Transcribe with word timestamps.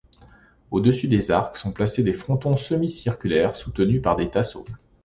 Au-dessus 0.71 1.07
des 1.07 1.29
arcs 1.29 1.57
sont 1.57 1.71
placés 1.71 2.01
des 2.01 2.13
frontons 2.13 2.57
semi-circulaires 2.57 3.55
soutenu 3.55 4.01
par 4.01 4.15
des 4.15 4.31
tasseaux. 4.31 4.65